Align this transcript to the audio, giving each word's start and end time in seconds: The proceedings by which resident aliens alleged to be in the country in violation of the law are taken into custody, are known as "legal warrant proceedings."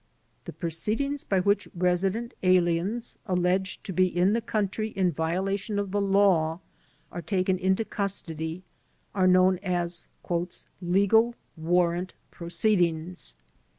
The 0.45 0.53
proceedings 0.53 1.23
by 1.23 1.41
which 1.41 1.67
resident 1.75 2.33
aliens 2.41 3.19
alleged 3.27 3.83
to 3.83 3.93
be 3.93 4.07
in 4.07 4.33
the 4.33 4.41
country 4.41 4.89
in 4.95 5.11
violation 5.11 5.77
of 5.77 5.91
the 5.91 6.01
law 6.01 6.59
are 7.11 7.21
taken 7.21 7.59
into 7.59 7.85
custody, 7.85 8.63
are 9.13 9.27
known 9.27 9.59
as 9.59 10.07
"legal 10.81 11.35
warrant 11.55 12.15
proceedings." 12.31 13.35